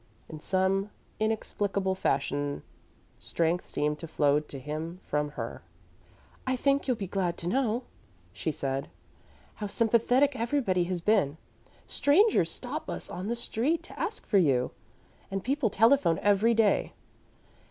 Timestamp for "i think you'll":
6.47-6.97